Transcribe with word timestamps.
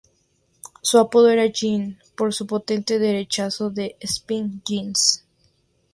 Su 0.81 0.97
apodo 0.97 1.29
era 1.29 1.47
"Jinx", 1.51 2.09
por 2.17 2.33
su 2.33 2.47
potente 2.47 2.97
derechazo: 2.97 3.71
"The 3.71 3.97
Spinks 4.03 4.63
Jinx". 4.65 5.23